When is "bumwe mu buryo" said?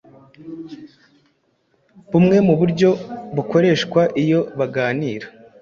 2.11-2.89